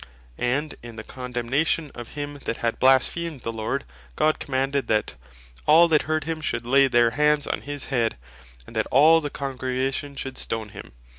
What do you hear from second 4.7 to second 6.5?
that "all that heard him